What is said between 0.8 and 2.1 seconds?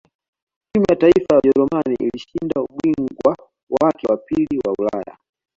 ya taifa ya ujerumani